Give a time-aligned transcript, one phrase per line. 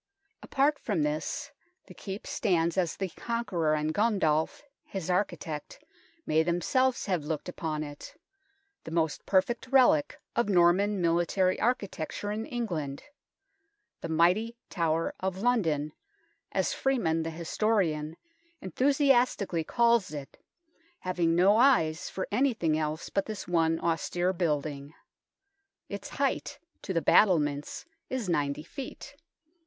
[0.41, 1.51] Apart from this,
[1.85, 5.77] the Keep stands as the Conqueror and Gundulf, his architect,
[6.25, 8.15] may themselves have looked upon it
[8.83, 13.03] the most perfect relic of Norman military architecture in England;"
[14.01, 15.93] the mighty Tower of London,"
[16.51, 18.17] as Freeman, the historian,
[18.59, 20.43] enthusiastically calls it,
[21.01, 24.95] having no eyes for anything else but this one austere building.
[25.89, 29.13] Its height to the battlements is 90 ft.